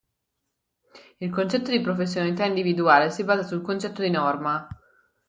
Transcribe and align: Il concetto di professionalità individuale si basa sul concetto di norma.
Il 1.19 1.29
concetto 1.29 1.69
di 1.69 1.79
professionalità 1.79 2.43
individuale 2.45 3.11
si 3.11 3.23
basa 3.23 3.43
sul 3.43 3.61
concetto 3.61 4.01
di 4.01 4.09
norma. 4.09 4.67